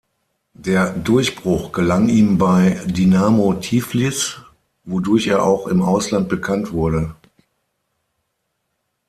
[0.57, 4.39] Der Durchbruch gelang ihm bei Dinamo Tiflis,
[4.83, 7.13] wodurch er auch im Ausland bekannt wurde.